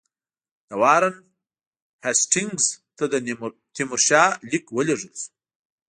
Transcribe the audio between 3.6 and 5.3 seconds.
تیمورشاه لیک ولېږل شو.